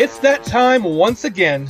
It's 0.00 0.18
that 0.20 0.44
time 0.44 0.82
once 0.82 1.24
again. 1.24 1.68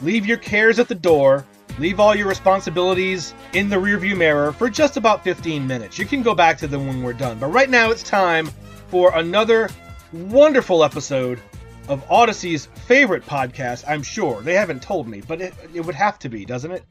Leave 0.00 0.26
your 0.26 0.38
cares 0.38 0.80
at 0.80 0.88
the 0.88 0.94
door. 0.96 1.46
Leave 1.78 2.00
all 2.00 2.12
your 2.12 2.26
responsibilities 2.26 3.32
in 3.52 3.68
the 3.68 3.76
rearview 3.76 4.16
mirror 4.16 4.50
for 4.50 4.68
just 4.68 4.96
about 4.96 5.22
15 5.22 5.64
minutes. 5.64 5.96
You 5.96 6.04
can 6.04 6.24
go 6.24 6.34
back 6.34 6.58
to 6.58 6.66
them 6.66 6.88
when 6.88 7.00
we're 7.00 7.12
done. 7.12 7.38
But 7.38 7.52
right 7.52 7.70
now, 7.70 7.92
it's 7.92 8.02
time 8.02 8.50
for 8.88 9.16
another 9.16 9.70
wonderful 10.12 10.82
episode 10.82 11.40
of 11.86 12.02
Odyssey's 12.10 12.66
favorite 12.86 13.24
podcast, 13.24 13.84
I'm 13.86 14.02
sure. 14.02 14.42
They 14.42 14.54
haven't 14.54 14.82
told 14.82 15.06
me, 15.06 15.20
but 15.20 15.40
it, 15.40 15.54
it 15.72 15.86
would 15.86 15.94
have 15.94 16.18
to 16.18 16.28
be, 16.28 16.44
doesn't 16.44 16.72
it? 16.72 16.82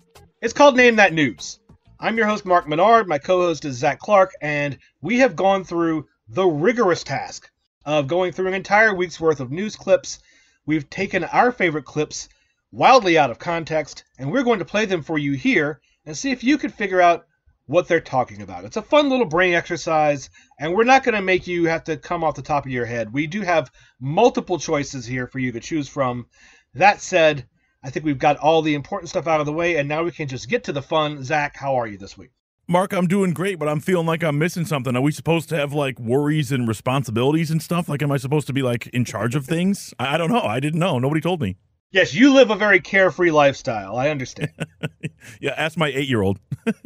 It's 0.42 0.54
called 0.54 0.78
Name 0.78 0.96
That 0.96 1.12
News. 1.12 1.60
I'm 2.00 2.16
your 2.16 2.28
host, 2.28 2.46
Mark 2.46 2.70
Menard. 2.70 3.10
My 3.10 3.18
co 3.18 3.42
host 3.42 3.66
is 3.66 3.76
Zach 3.76 4.00
Clark, 4.00 4.32
and 4.42 4.78
we 5.02 5.20
have 5.20 5.36
gone 5.36 5.66
through 5.66 6.08
the 6.30 6.46
rigorous 6.46 7.04
task 7.04 7.50
of 7.86 8.08
going 8.08 8.32
through 8.32 8.48
an 8.48 8.54
entire 8.54 8.96
week's 8.96 9.20
worth 9.20 9.42
of 9.42 9.52
news 9.52 9.76
clips. 9.76 10.20
We've 10.66 10.90
taken 10.90 11.26
our 11.26 11.52
favorite 11.52 11.86
clips 11.86 12.30
wildly 12.72 13.18
out 13.18 13.30
of 13.30 13.38
context, 13.38 14.04
and 14.18 14.32
we're 14.32 14.44
going 14.44 14.60
to 14.60 14.66
play 14.66 14.86
them 14.86 15.04
for 15.04 15.18
you 15.18 15.34
here 15.34 15.82
and 16.06 16.18
see 16.18 16.32
if 16.32 16.44
you 16.44 16.58
can 16.58 16.72
figure 16.72 17.02
out 17.02 17.26
what 17.66 17.88
they're 17.88 18.02
talking 18.02 18.42
about. 18.42 18.66
It's 18.66 18.78
a 18.78 18.82
fun 18.82 19.10
little 19.10 19.26
brain 19.26 19.54
exercise, 19.54 20.30
and 20.60 20.74
we're 20.74 20.84
not 20.84 21.04
going 21.04 21.16
to 21.16 21.22
make 21.22 21.48
you 21.48 21.66
have 21.66 21.84
to 21.86 21.98
come 21.98 22.24
off 22.24 22.36
the 22.36 22.42
top 22.42 22.66
of 22.66 22.72
your 22.72 22.86
head. 22.86 23.14
We 23.14 23.28
do 23.28 23.42
have 23.42 23.72
multiple 24.00 24.58
choices 24.58 25.06
here 25.06 25.28
for 25.28 25.40
you 25.40 25.52
to 25.52 25.60
choose 25.60 25.88
from. 25.88 26.28
That 26.74 27.02
said, 27.02 27.48
I 27.84 27.90
think 27.90 28.06
we've 28.06 28.18
got 28.18 28.38
all 28.38 28.62
the 28.62 28.76
important 28.76 29.10
stuff 29.10 29.28
out 29.28 29.40
of 29.40 29.46
the 29.46 29.54
way, 29.54 29.78
and 29.78 29.88
now 29.88 30.04
we 30.04 30.12
can 30.12 30.28
just 30.28 30.50
get 30.50 30.66
to 30.66 30.74
the 30.74 30.82
fun. 30.82 31.24
Zach, 31.24 31.56
how 31.58 31.76
are 31.76 31.88
you 31.88 31.98
this 31.98 32.18
week? 32.18 32.32
Mark, 32.66 32.94
I'm 32.94 33.08
doing 33.08 33.34
great, 33.34 33.60
but 33.60 33.68
I'm 33.68 33.82
feeling 33.82 34.08
like 34.08 34.24
I'm 34.24 34.38
missing 34.38 34.66
something. 34.66 34.96
Are 34.96 35.02
we 35.02 35.12
supposed 35.12 35.50
to 35.50 35.58
have 35.58 35.74
like 35.74 36.00
worries 36.00 36.50
and 36.50 36.66
responsibilities 36.66 37.52
and 37.52 37.62
stuff? 37.62 37.90
Like, 37.90 38.02
am 38.02 38.12
I 38.12 38.18
supposed 38.18 38.48
to 38.48 38.54
be 38.54 38.62
like 38.62 38.88
in 38.88 39.04
charge 39.04 39.36
of 39.36 39.46
things? 39.46 39.94
I, 40.00 40.16
I 40.16 40.18
don't 40.18 40.32
know. 40.32 40.42
I 40.42 40.62
didn't 40.62 40.80
know. 40.80 40.98
Nobody 40.98 41.20
told 41.20 41.42
me. 41.42 41.58
Yes, 41.92 42.14
you 42.14 42.34
live 42.34 42.52
a 42.52 42.56
very 42.56 42.80
carefree 42.80 43.32
lifestyle. 43.32 43.98
I 43.98 44.10
understand. 44.10 44.54
yeah, 45.42 45.52
ask 45.58 45.78
my 45.78 45.90
eight 45.90 46.08
year 46.08 46.22
old. 46.22 46.40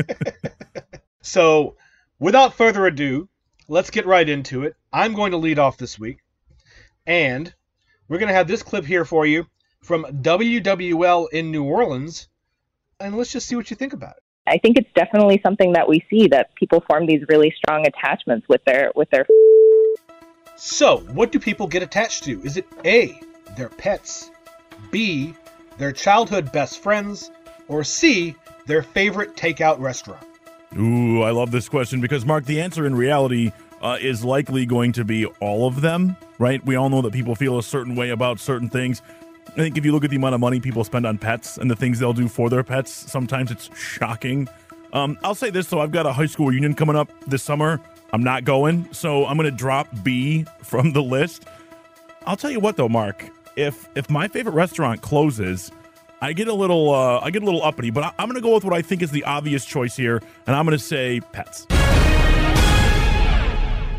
so, 1.22 1.76
without 2.18 2.54
further 2.54 2.86
ado, 2.86 3.28
let's 3.68 3.90
get 3.90 4.04
right 4.04 4.28
into 4.28 4.64
it. 4.64 4.76
I'm 4.92 5.14
going 5.14 5.32
to 5.32 5.38
lead 5.38 5.58
off 5.58 5.78
this 5.78 5.98
week, 5.98 6.18
and 7.06 7.52
we're 8.06 8.18
going 8.18 8.28
to 8.28 8.34
have 8.34 8.48
this 8.48 8.62
clip 8.62 8.84
here 8.84 9.06
for 9.06 9.24
you 9.24 9.46
from 9.82 10.04
WWL 10.04 11.28
in 11.32 11.50
New 11.50 11.64
Orleans, 11.64 12.28
and 13.00 13.16
let's 13.16 13.32
just 13.32 13.48
see 13.48 13.56
what 13.56 13.70
you 13.70 13.76
think 13.76 13.94
about 13.94 14.18
it. 14.18 14.22
I 14.48 14.58
think 14.58 14.76
it's 14.76 14.90
definitely 14.94 15.40
something 15.44 15.72
that 15.72 15.88
we 15.88 16.04
see 16.10 16.28
that 16.28 16.54
people 16.54 16.82
form 16.88 17.06
these 17.06 17.22
really 17.28 17.52
strong 17.56 17.86
attachments 17.86 18.48
with 18.48 18.64
their 18.64 18.92
with 18.94 19.10
their. 19.10 19.26
So, 20.56 20.98
what 21.12 21.30
do 21.30 21.38
people 21.38 21.66
get 21.66 21.82
attached 21.82 22.24
to? 22.24 22.42
Is 22.42 22.56
it 22.56 22.66
A, 22.84 23.20
their 23.56 23.68
pets, 23.68 24.30
B, 24.90 25.34
their 25.76 25.92
childhood 25.92 26.50
best 26.50 26.82
friends, 26.82 27.30
or 27.68 27.84
C, 27.84 28.34
their 28.66 28.82
favorite 28.82 29.36
takeout 29.36 29.78
restaurant? 29.78 30.24
Ooh, 30.76 31.22
I 31.22 31.30
love 31.30 31.50
this 31.50 31.68
question 31.68 32.00
because 32.00 32.26
Mark, 32.26 32.44
the 32.44 32.60
answer 32.60 32.86
in 32.86 32.94
reality 32.94 33.52
uh, 33.80 33.96
is 34.00 34.24
likely 34.24 34.66
going 34.66 34.92
to 34.92 35.04
be 35.04 35.26
all 35.40 35.66
of 35.66 35.80
them, 35.80 36.16
right? 36.38 36.64
We 36.64 36.76
all 36.76 36.88
know 36.88 37.02
that 37.02 37.12
people 37.12 37.34
feel 37.34 37.58
a 37.58 37.62
certain 37.62 37.94
way 37.94 38.10
about 38.10 38.40
certain 38.40 38.68
things. 38.68 39.02
I 39.48 39.62
think 39.62 39.78
if 39.78 39.84
you 39.84 39.92
look 39.92 40.04
at 40.04 40.10
the 40.10 40.16
amount 40.16 40.34
of 40.34 40.40
money 40.40 40.60
people 40.60 40.84
spend 40.84 41.06
on 41.06 41.18
pets 41.18 41.56
and 41.56 41.70
the 41.70 41.76
things 41.76 41.98
they'll 41.98 42.12
do 42.12 42.28
for 42.28 42.50
their 42.50 42.62
pets, 42.62 42.92
sometimes 42.92 43.50
it's 43.50 43.70
shocking. 43.76 44.48
Um, 44.92 45.18
I'll 45.22 45.34
say 45.34 45.50
this 45.50 45.66
though, 45.68 45.80
I've 45.80 45.90
got 45.90 46.06
a 46.06 46.12
high 46.12 46.26
school 46.26 46.46
reunion 46.46 46.74
coming 46.74 46.96
up 46.96 47.10
this 47.26 47.42
summer. 47.42 47.80
I'm 48.12 48.22
not 48.22 48.44
going, 48.44 48.92
so 48.92 49.26
I'm 49.26 49.36
going 49.36 49.50
to 49.50 49.56
drop 49.56 49.88
B 50.02 50.46
from 50.62 50.92
the 50.92 51.02
list. 51.02 51.46
I'll 52.26 52.36
tell 52.36 52.50
you 52.50 52.60
what 52.60 52.76
though, 52.76 52.88
Mark, 52.88 53.24
if 53.56 53.88
if 53.96 54.08
my 54.08 54.28
favorite 54.28 54.54
restaurant 54.54 55.02
closes, 55.02 55.72
I 56.20 56.32
get 56.32 56.48
a 56.48 56.54
little 56.54 56.94
uh, 56.94 57.20
I 57.20 57.30
get 57.30 57.42
a 57.42 57.44
little 57.44 57.62
uppity, 57.62 57.90
but 57.90 58.04
I, 58.04 58.12
I'm 58.18 58.28
going 58.28 58.40
to 58.40 58.46
go 58.46 58.54
with 58.54 58.64
what 58.64 58.74
I 58.74 58.82
think 58.82 59.02
is 59.02 59.10
the 59.10 59.24
obvious 59.24 59.64
choice 59.64 59.96
here, 59.96 60.22
and 60.46 60.56
I'm 60.56 60.64
going 60.64 60.78
to 60.78 60.84
say 60.84 61.20
pets. 61.32 61.66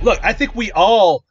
Look, 0.02 0.20
I 0.24 0.34
think 0.34 0.56
we 0.56 0.72
all 0.72 1.24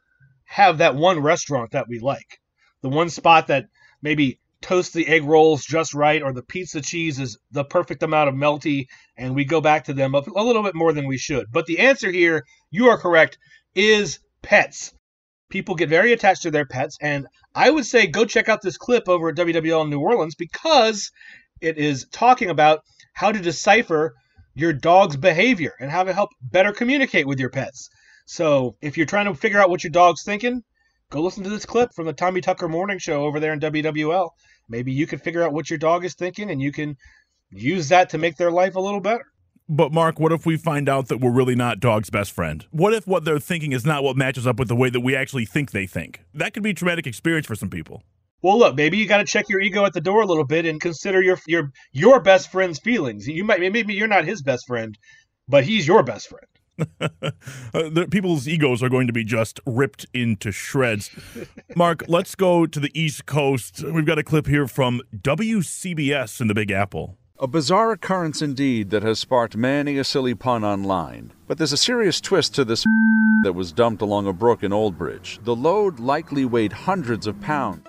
have 0.44 0.78
that 0.78 0.94
one 0.94 1.21
restaurant 1.21 1.71
that 1.72 1.88
we 1.88 1.98
like, 2.00 2.38
the 2.82 2.88
one 2.88 3.10
spot 3.10 3.47
that 3.47 3.66
maybe 4.03 4.38
toast 4.60 4.92
the 4.92 5.06
egg 5.06 5.25
rolls 5.25 5.64
just 5.64 5.94
right 5.94 6.22
or 6.22 6.32
the 6.32 6.42
pizza 6.42 6.81
cheese 6.81 7.19
is 7.20 7.38
the 7.53 7.64
perfect 7.64 8.03
amount 8.03 8.28
of 8.28 8.34
melty 8.34 8.86
and 9.16 9.34
we 9.34 9.44
go 9.44 9.60
back 9.60 9.84
to 9.84 9.92
them 9.92 10.14
a, 10.14 10.22
a 10.34 10.42
little 10.42 10.62
bit 10.62 10.75
more 10.75 10.92
than 10.92 11.06
we 11.06 11.19
should. 11.19 11.47
But 11.53 11.66
the 11.66 11.78
answer 11.78 12.10
here, 12.10 12.44
you 12.70 12.88
are 12.88 12.98
correct, 12.98 13.38
is 13.75 14.19
pets. 14.42 14.92
People 15.48 15.76
get 15.76 15.88
very 15.88 16.12
attached 16.12 16.42
to 16.42 16.50
their 16.50 16.66
pets 16.66 16.98
and 17.00 17.26
I 17.54 17.70
would 17.70 17.86
say 17.86 18.06
go 18.06 18.25
check 18.25 18.48
out 18.48 18.62
this 18.62 18.76
clip 18.76 19.09
over 19.09 19.28
at 19.28 19.36
WWL 19.36 19.88
New 19.88 20.00
Orleans 20.00 20.34
because 20.34 21.10
it 21.60 21.78
is 21.78 22.06
talking 22.10 22.50
about 22.50 22.80
how 23.15 23.32
to 23.32 23.41
decipher 23.41 24.15
your 24.54 24.72
dog's 24.72 25.16
behavior 25.16 25.75
and 25.80 25.91
how 25.91 26.03
to 26.03 26.12
help 26.12 26.30
better 26.42 26.72
communicate 26.72 27.26
with 27.26 27.38
your 27.38 27.50
pets. 27.50 27.88
So, 28.26 28.76
if 28.82 28.97
you're 28.97 29.06
trying 29.06 29.26
to 29.26 29.34
figure 29.34 29.59
out 29.60 29.70
what 29.70 29.82
your 29.82 29.91
dog's 29.91 30.22
thinking, 30.22 30.62
go 31.10 31.22
listen 31.22 31.42
to 31.44 31.50
this 31.50 31.64
clip 31.64 31.92
from 31.94 32.06
the 32.06 32.12
Tommy 32.12 32.41
Tucker 32.41 32.69
Morning 32.69 32.98
Show 32.98 33.24
over 33.24 33.41
there 33.41 33.52
in 33.52 33.60
WWL. 33.60 34.30
Maybe 34.69 34.92
you 34.92 35.06
can 35.06 35.19
figure 35.19 35.42
out 35.42 35.52
what 35.52 35.70
your 35.70 35.78
dog 35.78 36.04
is 36.04 36.14
thinking 36.14 36.50
and 36.50 36.60
you 36.60 36.70
can 36.70 36.96
use 37.50 37.88
that 37.88 38.10
to 38.10 38.19
make 38.19 38.36
their 38.36 38.50
life 38.50 38.76
a 38.76 38.80
little 38.80 39.00
better. 39.00 39.24
But 39.70 39.92
Mark, 39.92 40.18
what 40.18 40.32
if 40.32 40.47
we 40.47 40.56
find 40.56 40.88
out 40.88 41.08
that 41.08 41.18
we're 41.18 41.32
really 41.32 41.54
not 41.54 41.80
dog's 41.80 42.10
best 42.10 42.32
friend? 42.32 42.64
What 42.70 42.94
if 42.94 43.06
what 43.06 43.24
they're 43.24 43.38
thinking 43.38 43.72
is 43.72 43.84
not 43.84 44.02
what 44.02 44.16
matches 44.16 44.47
up 44.47 44.58
with 44.58 44.68
the 44.68 44.76
way 44.76 44.91
that 44.91 45.00
we 45.00 45.16
actually 45.16 45.44
think 45.44 45.70
they 45.70 45.86
think? 45.86 46.22
That 46.34 46.54
could 46.54 46.62
be 46.62 46.70
a 46.70 46.74
traumatic 46.74 47.06
experience 47.06 47.47
for 47.47 47.54
some 47.54 47.70
people. 47.70 48.02
Well, 48.41 48.58
look, 48.58 48.76
maybe 48.76 48.98
you 48.98 49.06
got 49.06 49.18
to 49.18 49.24
check 49.24 49.48
your 49.48 49.60
ego 49.60 49.84
at 49.84 49.92
the 49.92 50.00
door 50.00 50.22
a 50.22 50.26
little 50.26 50.47
bit 50.47 50.64
and 50.64 50.80
consider 50.80 51.22
your 51.22 51.38
your 51.47 51.70
your 51.92 52.20
best 52.20 52.52
friend's 52.52 52.78
feelings. 52.78 53.26
You 53.26 53.44
might 53.44 53.60
maybe 53.60 53.94
you're 53.94 54.08
not 54.08 54.24
his 54.24 54.42
best 54.42 54.66
friend, 54.66 54.97
but 55.48 55.64
he's 55.64 55.86
your 55.86 56.02
best 56.02 56.28
friend. 56.28 56.47
uh, 57.75 58.06
people's 58.11 58.47
egos 58.47 58.83
are 58.83 58.89
going 58.89 59.06
to 59.06 59.12
be 59.12 59.25
just 59.25 59.61
ripped 59.66 60.06
into 60.12 60.53
shreds. 60.53 61.11
Mark, 61.77 62.05
let's 62.09 62.34
go 62.34 62.66
to 62.66 62.81
the 62.81 62.91
East 62.99 63.27
Coast. 63.27 63.83
We've 63.83 64.06
got 64.06 64.19
a 64.19 64.25
clip 64.25 64.47
here 64.47 64.66
from 64.66 65.00
WCBS 65.16 66.41
in 66.41 66.49
the 66.49 66.55
Big 66.55 66.71
Apple. 66.71 67.16
A 67.41 67.47
bizarre 67.47 67.93
occurrence 67.93 68.43
indeed 68.43 68.91
that 68.91 69.05
has 69.05 69.21
sparked 69.21 69.56
many 69.56 69.97
a 69.97 70.05
silly 70.05 70.34
pun 70.34 70.65
online. 70.65 71.33
But 71.47 71.59
there's 71.59 71.72
a 71.72 71.77
serious 71.77 72.21
twist 72.21 72.55
to 72.56 72.65
this 72.65 72.84
that 73.43 73.53
was 73.53 73.71
dumped 73.71 74.03
along 74.03 74.27
a 74.27 74.33
brook 74.33 74.65
in 74.65 74.72
Old 74.72 74.99
Bridge. 74.99 75.39
The 75.45 75.55
load 75.55 76.00
likely 76.00 76.45
weighed 76.45 76.72
hundreds 76.72 77.27
of 77.27 77.41
pounds. 77.41 77.87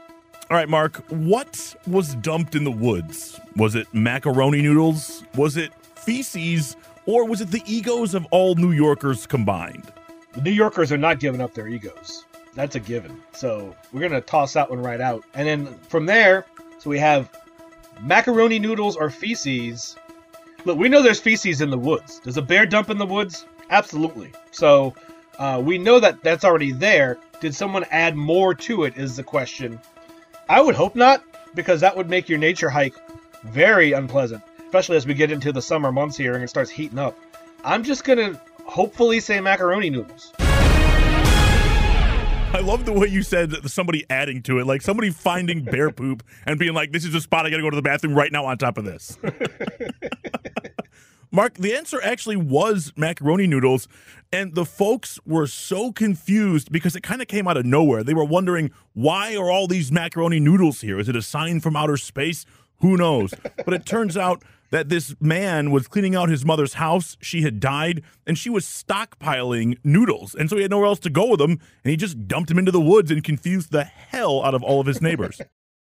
All 0.52 0.58
right, 0.58 0.70
Mark, 0.70 1.04
what 1.10 1.76
was 1.86 2.16
dumped 2.16 2.56
in 2.56 2.64
the 2.64 2.72
woods? 2.72 3.40
Was 3.56 3.76
it 3.76 3.88
macaroni 3.94 4.64
noodles? 4.64 5.24
Was 5.36 5.58
it 5.58 5.72
feces? 5.96 6.76
Or 7.10 7.26
was 7.26 7.42
it 7.42 7.50
the 7.50 7.64
egos 7.66 8.14
of 8.14 8.28
all 8.30 8.54
New 8.54 8.72
Yorkers 8.72 9.26
combined? 9.26 9.92
The 10.34 10.42
New 10.42 10.52
Yorkers 10.52 10.92
are 10.92 10.98
not 10.98 11.20
giving 11.20 11.42
up 11.42 11.56
their 11.56 11.68
egos. 11.68 12.24
That's 12.54 12.76
a 12.76 12.80
given. 12.80 13.20
So 13.32 13.76
we're 13.92 14.02
going 14.02 14.12
to 14.12 14.22
toss 14.22 14.54
that 14.54 14.70
one 14.70 14.80
right 14.80 15.02
out. 15.02 15.24
And 15.34 15.48
then 15.48 15.76
from 15.88 16.06
there, 16.06 16.46
so 16.78 16.88
we 16.88 17.00
have 17.00 17.36
macaroni 18.00 18.60
noodles 18.60 18.96
or 18.96 19.10
feces. 19.10 19.96
Look, 20.66 20.78
we 20.78 20.88
know 20.88 21.02
there's 21.02 21.20
feces 21.20 21.62
in 21.62 21.72
the 21.72 21.80
woods. 21.80 22.20
Does 22.20 22.38
a 22.38 22.44
bear 22.44 22.68
dump 22.68 22.92
in 22.92 23.00
the 23.00 23.08
woods? 23.08 23.44
Absolutely. 23.72 24.32
So 24.52 24.94
uh, 25.40 25.60
we 25.66 25.80
know 25.80 26.00
that 26.00 26.22
that's 26.22 26.46
already 26.46 26.74
there. 26.74 27.18
Did 27.40 27.56
someone 27.56 27.86
add 27.90 28.16
more 28.16 28.54
to 28.54 28.84
it? 28.84 28.96
Is 28.98 29.16
the 29.16 29.24
question. 29.24 29.80
I 30.48 30.62
would 30.62 30.76
hope 30.76 30.96
not, 30.96 31.24
because 31.56 31.82
that 31.82 31.98
would 31.98 32.08
make 32.08 32.30
your 32.30 32.38
nature 32.38 32.70
hike 32.70 32.94
very 33.46 33.94
unpleasant 33.94 34.44
especially 34.70 34.98
as 34.98 35.08
we 35.08 35.16
get 35.16 35.32
into 35.32 35.52
the 35.52 35.64
summer 35.64 35.92
months 35.92 36.16
here 36.16 36.36
and 36.36 36.44
it 36.44 36.48
starts 36.48 36.70
heating 36.70 37.00
up. 37.00 37.18
I'm 37.64 37.84
just 37.84 38.04
gonna 38.04 38.40
hopefully 38.66 39.20
say 39.20 39.42
macaroni 39.42 39.90
noodles. 39.90 40.32
I 42.52 42.62
love 42.64 42.86
the 42.86 42.94
way 42.94 43.08
you 43.08 43.24
said 43.24 43.52
somebody 43.68 44.06
adding 44.12 44.44
to 44.44 44.60
it, 44.60 44.68
like 44.68 44.84
somebody 44.84 45.10
finding 45.10 45.64
bear 45.64 45.90
poop 45.92 46.22
and 46.46 46.60
being 46.60 46.76
like, 46.76 46.92
"This 46.92 47.04
is 47.04 47.16
a 47.16 47.22
spot 47.22 47.48
I 47.48 47.50
got 47.50 47.58
to 47.58 47.64
go 47.64 47.72
to 47.72 47.76
the 47.76 47.82
bathroom 47.82 48.14
right 48.14 48.32
now." 48.32 48.46
On 48.46 48.60
top 48.60 48.78
of 48.78 48.86
this, 48.86 49.18
Mark, 51.32 51.56
the 51.56 51.76
answer 51.76 52.00
actually 52.04 52.38
was 52.38 52.94
macaroni 52.96 53.48
noodles, 53.48 53.88
and 54.32 54.54
the 54.54 54.66
folks 54.66 55.18
were 55.26 55.48
so 55.48 55.92
confused 55.92 56.72
because 56.72 56.96
it 56.96 57.02
kind 57.02 57.24
of 57.24 57.28
came 57.28 57.48
out 57.48 57.58
of 57.58 57.66
nowhere. 57.66 58.04
They 58.04 58.14
were 58.14 58.24
wondering 58.24 58.70
why 58.94 59.36
are 59.36 59.50
all 59.50 59.66
these 59.66 59.92
macaroni 59.92 60.40
noodles 60.40 60.82
here? 60.82 61.00
Is 61.00 61.10
it 61.10 61.16
a 61.16 61.24
sign 61.24 61.60
from 61.60 61.76
outer 61.76 61.98
space? 61.98 62.46
Who 62.82 62.98
knows? 62.98 63.34
But 63.66 63.74
it 63.74 63.86
turns 63.86 64.18
out 64.18 64.44
that 64.72 64.90
this 64.90 65.16
man 65.20 65.72
was 65.72 65.88
cleaning 65.88 66.16
out 66.16 66.30
his 66.30 66.46
mother's 66.46 66.76
house. 66.76 67.18
She 67.22 67.42
had 67.42 67.60
died, 67.60 68.04
and 68.28 68.38
she 68.38 68.50
was 68.50 68.66
stockpiling 68.66 69.78
noodles. 69.84 70.36
And 70.36 70.50
so 70.50 70.56
he 70.56 70.62
had 70.62 70.72
nowhere 70.72 70.86
else 70.86 71.00
to 71.00 71.10
go 71.10 71.28
with 71.28 71.40
them, 71.40 71.60
and 71.84 71.92
he 71.92 71.98
just 71.98 72.28
dumped 72.28 72.50
them 72.50 72.60
into 72.60 72.72
the 72.72 72.80
woods 72.80 73.12
and 73.12 73.24
confused 73.24 73.72
the 73.72 73.84
hell 73.84 74.44
out 74.44 74.54
of 74.54 74.64
all 74.64 74.80
of 74.80 74.88
his 74.88 75.02
neighbors. 75.02 75.42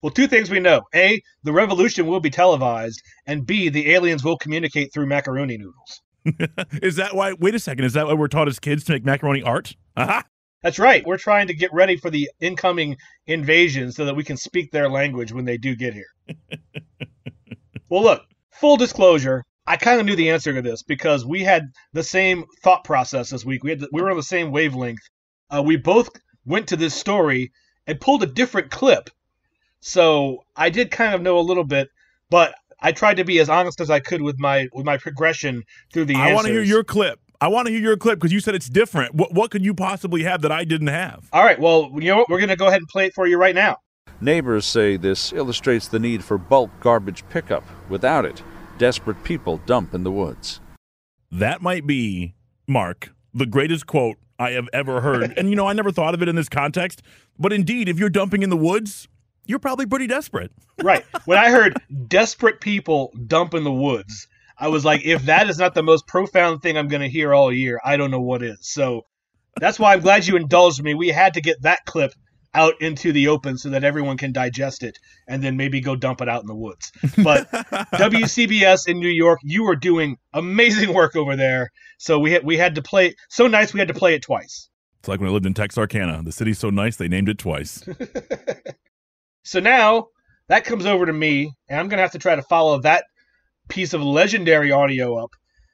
well, 0.02 0.12
two 0.12 0.28
things 0.28 0.50
we 0.50 0.60
know 0.60 0.82
A, 0.96 1.22
the 1.44 1.52
revolution 1.52 2.08
will 2.08 2.20
be 2.20 2.30
televised, 2.30 3.02
and 3.26 3.46
B, 3.46 3.70
the 3.70 3.92
aliens 3.92 4.24
will 4.24 4.38
communicate 4.38 4.94
through 4.94 5.08
macaroni 5.08 5.58
noodles. 5.58 6.02
is 6.82 6.96
that 6.96 7.16
why? 7.16 7.34
Wait 7.34 7.56
a 7.56 7.60
second. 7.60 7.86
Is 7.86 7.94
that 7.94 8.08
why 8.08 8.14
we're 8.14 8.28
taught 8.28 8.48
as 8.48 8.60
kids 8.60 8.84
to 8.86 8.94
make 8.94 9.06
macaroni 9.06 9.42
art? 9.42 9.76
Aha! 9.96 10.24
That's 10.62 10.80
right. 10.80 11.06
We're 11.06 11.18
trying 11.18 11.48
to 11.48 11.54
get 11.54 11.74
ready 11.74 11.96
for 11.96 12.10
the 12.10 12.30
incoming 12.42 12.98
invasion 13.28 13.92
so 13.92 14.06
that 14.06 14.16
we 14.16 14.24
can 14.24 14.38
speak 14.38 14.72
their 14.72 14.90
language 14.90 15.32
when 15.32 15.46
they 15.46 15.58
do 15.58 15.76
get 15.76 15.94
here. 15.94 16.12
well, 17.90 18.04
look, 18.04 18.24
full 18.52 18.76
disclosure, 18.76 19.46
I 19.66 19.78
kind 19.78 20.00
of 20.00 20.06
knew 20.06 20.16
the 20.16 20.32
answer 20.32 20.54
to 20.54 20.62
this 20.62 20.84
because 20.84 21.26
we 21.26 21.44
had 21.44 21.72
the 21.94 22.04
same 22.04 22.46
thought 22.64 22.84
process 22.84 23.30
this 23.30 23.46
week. 23.46 23.64
We 23.64 23.70
had 23.70 23.86
we 23.92 24.02
were 24.02 24.10
on 24.10 24.18
the 24.18 24.24
same 24.24 24.52
wavelength. 24.52 25.02
Uh, 25.50 25.64
we 25.64 25.78
both 25.78 26.10
went 26.46 26.68
to 26.70 26.76
this 26.76 26.94
story 26.94 27.52
and 27.88 28.02
pulled 28.02 28.24
a 28.24 28.28
different 28.28 28.72
clip. 28.72 29.10
So 29.80 30.44
I 30.56 30.70
did 30.70 30.92
kind 30.92 31.14
of 31.14 31.22
know 31.22 31.40
a 31.40 31.42
little 31.42 31.64
bit, 31.64 31.88
but 32.30 32.54
I 32.82 32.92
tried 32.92 33.18
to 33.18 33.24
be 33.24 33.40
as 33.40 33.50
honest 33.50 33.80
as 33.80 33.90
I 33.90 34.00
could 34.00 34.22
with 34.22 34.40
my 34.40 34.68
with 34.74 34.86
my 34.86 34.98
progression 34.98 35.64
through 35.94 36.06
the. 36.06 36.16
I 36.16 36.34
want 36.34 36.48
to 36.48 36.54
hear 36.54 36.64
your 36.64 36.84
clip. 36.84 37.20
I 37.42 37.48
want 37.48 37.68
to 37.68 37.72
hear 37.72 37.82
your 37.82 37.96
clip 37.96 38.20
because 38.20 38.34
you 38.34 38.42
said 38.42 38.54
it's 38.54 38.68
different. 38.68 39.16
What 39.16 39.34
what 39.34 39.50
could 39.50 39.64
you 39.64 39.74
possibly 39.74 40.24
have 40.24 40.42
that 40.42 40.52
I 40.52 40.66
didn't 40.66 40.88
have? 40.88 41.30
All 41.32 41.44
right. 41.44 41.60
Well, 41.60 41.90
you 41.96 42.10
know 42.10 42.18
what? 42.18 42.30
We're 42.30 42.40
going 42.40 42.50
to 42.50 42.58
go 42.58 42.68
ahead 42.68 42.82
and 42.82 42.88
play 42.88 43.06
it 43.06 43.14
for 43.14 43.28
you 43.28 43.38
right 43.38 43.56
now. 43.56 43.78
Neighbors 44.20 44.66
say 44.66 44.98
this 44.98 45.32
illustrates 45.32 45.88
the 45.88 46.00
need 46.00 46.24
for 46.24 46.38
bulk 46.38 46.70
garbage 46.82 47.24
pickup. 47.30 47.64
Without 47.88 48.26
it, 48.26 48.44
desperate 48.78 49.24
people 49.24 49.62
dump 49.66 49.94
in 49.94 50.04
the 50.04 50.12
woods. 50.12 50.60
That 51.32 51.62
might 51.62 51.88
be, 51.88 52.36
Mark, 52.68 53.14
the 53.34 53.46
greatest 53.46 53.88
quote 53.88 54.18
I 54.38 54.52
have 54.52 54.68
ever 54.74 55.00
heard. 55.00 55.34
and 55.38 55.50
you 55.50 55.56
know, 55.56 55.68
I 55.68 55.74
never 55.74 55.92
thought 55.92 56.14
of 56.14 56.22
it 56.22 56.28
in 56.28 56.36
this 56.36 56.50
context, 56.50 57.02
but 57.38 57.54
indeed, 57.54 57.88
if 57.88 57.98
you're 57.98 58.10
dumping 58.10 58.44
in 58.44 58.50
the 58.50 58.58
woods, 58.58 59.08
you're 59.46 59.60
probably 59.60 59.86
pretty 59.86 60.08
desperate. 60.08 60.52
right. 60.82 61.06
When 61.24 61.38
I 61.38 61.50
heard 61.50 61.82
desperate 62.10 62.60
people 62.60 63.14
dump 63.28 63.54
in 63.54 63.64
the 63.64 63.72
woods, 63.72 64.28
I 64.60 64.68
was 64.68 64.84
like, 64.84 65.06
if 65.06 65.24
that 65.24 65.50
is 65.50 65.58
not 65.58 65.74
the 65.74 65.84
most 65.84 66.06
profound 66.06 66.62
thing 66.62 66.78
I'm 66.78 66.90
going 66.90 67.02
to 67.02 67.10
hear 67.10 67.34
all 67.34 67.52
year, 67.52 67.80
I 67.84 67.98
don't 67.98 68.12
know 68.12 68.20
what 68.20 68.44
is. 68.44 68.58
So 68.62 69.04
that's 69.60 69.80
why 69.80 69.94
I'm 69.94 70.02
glad 70.02 70.28
you 70.28 70.36
indulged 70.36 70.84
me. 70.84 70.94
We 70.94 71.10
had 71.10 71.36
to 71.36 71.42
get 71.42 71.62
that 71.62 71.86
clip 71.86 72.14
out 72.54 72.82
into 72.82 73.12
the 73.12 73.28
open 73.28 73.58
so 73.58 73.70
that 73.70 73.84
everyone 73.84 74.18
can 74.18 74.32
digest 74.32 74.84
it 74.84 74.98
and 75.28 75.44
then 75.44 75.56
maybe 75.56 75.82
go 75.82 75.96
dump 75.96 76.22
it 76.22 76.28
out 76.28 76.42
in 76.42 76.48
the 76.48 76.56
woods. 76.56 76.92
But 77.24 77.50
WCBS 77.52 78.88
in 78.88 79.00
New 79.00 79.10
York, 79.10 79.40
you 79.44 79.64
were 79.64 79.76
doing 79.76 80.18
amazing 80.34 80.94
work 80.94 81.16
over 81.16 81.36
there. 81.36 81.70
So 82.00 82.20
we 82.20 82.32
had 82.32 82.44
we 82.44 82.58
had 82.58 82.76
to 82.76 82.82
play 82.82 83.16
so 83.30 83.48
nice 83.48 83.74
we 83.74 83.80
had 83.80 83.90
to 83.90 83.94
play 83.94 84.16
it 84.16 84.24
twice. 84.24 84.70
It's 85.00 85.08
like 85.08 85.20
when 85.20 85.30
I 85.30 85.32
lived 85.32 85.46
in 85.46 85.54
Texarkana. 85.54 86.24
The 86.24 86.32
city's 86.32 86.60
so 86.60 86.70
nice 86.70 86.98
they 86.98 87.08
named 87.08 87.30
it 87.30 87.38
twice. 87.38 87.84
so 89.44 89.60
now 89.60 90.08
that 90.48 90.66
comes 90.66 90.86
over 90.86 91.06
to 91.06 91.14
me, 91.14 91.54
and 91.70 91.80
I'm 91.80 91.88
gonna 91.88 92.02
have 92.02 92.12
to 92.14 92.20
try 92.20 92.36
to 92.36 92.42
follow 92.44 92.80
that 92.82 93.06
piece 93.70 93.94
of 93.94 94.02
legendary 94.04 94.72
audio 94.72 95.16
up 95.16 95.32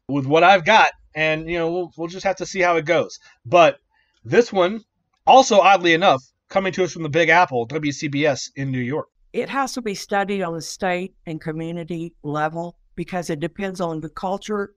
with 0.07 0.25
what 0.25 0.44
I've 0.44 0.65
got, 0.65 0.92
and 1.15 1.50
you 1.50 1.57
know 1.57 1.71
we'll, 1.71 1.92
we'll 1.97 2.07
just 2.07 2.25
have 2.25 2.36
to 2.38 2.45
see 2.45 2.59
how 2.59 2.75
it 2.75 2.86
goes. 2.86 3.19
But 3.45 3.80
this 4.24 4.53
one, 4.53 4.83
also 5.25 5.59
oddly 5.59 5.94
enough, 5.94 6.24
coming 6.50 6.74
to 6.74 6.83
us 6.83 6.94
from 6.94 7.03
the 7.03 7.09
Big 7.09 7.30
Apple, 7.30 7.68
WCBS 7.68 8.51
in 8.56 8.71
New 8.71 8.80
York. 8.80 9.07
It 9.33 9.50
has 9.50 9.74
to 9.74 9.81
be 9.81 9.95
studied 9.95 10.44
on 10.44 10.53
the 10.53 10.62
state 10.62 11.15
and 11.25 11.42
community 11.42 12.13
level 12.24 12.77
because 12.95 13.30
it 13.30 13.39
depends 13.39 13.81
on 13.81 14.00
the 14.00 14.09
culture, 14.09 14.74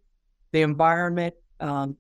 the 0.53 0.63
environment, 0.63 1.35
um, 1.61 1.97